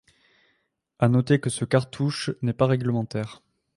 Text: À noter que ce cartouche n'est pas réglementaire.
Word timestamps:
À 0.97 1.09
noter 1.09 1.39
que 1.39 1.51
ce 1.51 1.63
cartouche 1.63 2.31
n'est 2.41 2.53
pas 2.53 2.65
réglementaire. 2.65 3.43